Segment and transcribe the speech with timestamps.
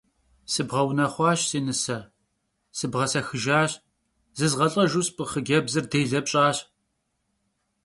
[0.51, 1.97] Sıbğeunexhuaş, si nıse,
[2.77, 3.71] sıbğesexıjjaş,
[4.37, 6.57] zızğelh'ejju sp'ı si xhıcebzır dêle pş'aş.